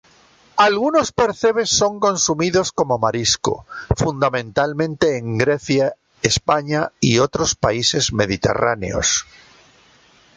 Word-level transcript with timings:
Algunos 0.57 1.11
percebes 1.11 1.69
son 1.69 1.99
consumidos 1.99 2.71
como 2.71 2.97
marisco, 2.97 3.67
fundamentalmente 3.95 5.15
en 5.19 5.37
Grecia, 5.37 5.93
España 6.23 6.91
y 6.99 7.19
otros 7.19 7.53
países 7.53 8.11
mediterráneos. 8.11 9.27